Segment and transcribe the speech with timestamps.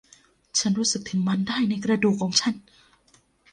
[0.57, 2.55] ฉันรู้สึกถึงมันได้ในกระดูกของฉัน